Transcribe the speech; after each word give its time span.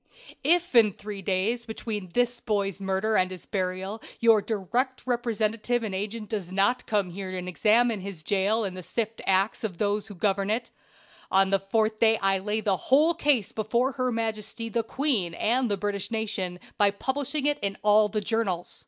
"If 0.43 0.73
in 0.73 0.87
the 0.87 0.95
three 0.97 1.21
days 1.21 1.63
between 1.63 2.09
this 2.15 2.39
boy's 2.39 2.79
murder 2.81 3.15
and 3.15 3.29
his 3.29 3.45
burial 3.45 4.01
your 4.19 4.41
direct 4.41 5.03
representative 5.05 5.83
and 5.83 5.93
agent 5.93 6.27
does 6.27 6.51
not 6.51 6.87
come 6.87 7.11
here 7.11 7.29
and 7.37 7.47
examine 7.47 8.03
this 8.03 8.23
jail 8.23 8.63
and 8.63 8.83
sift 8.83 9.17
the 9.17 9.29
acts 9.29 9.63
of 9.63 9.77
those 9.77 10.07
who 10.07 10.15
govern 10.15 10.49
it, 10.49 10.71
on 11.29 11.51
the 11.51 11.59
fourth 11.59 11.99
day 11.99 12.17
I 12.17 12.39
lay 12.39 12.61
the 12.61 12.77
whole 12.77 13.13
case 13.13 13.51
before 13.51 13.91
her 13.91 14.11
majesty 14.11 14.69
the 14.69 14.81
queen 14.81 15.35
and 15.35 15.69
the 15.69 15.77
British 15.77 16.09
nation, 16.09 16.57
by 16.79 16.89
publishing 16.89 17.45
it 17.45 17.59
in 17.61 17.77
all 17.83 18.09
the 18.09 18.21
journals. 18.21 18.79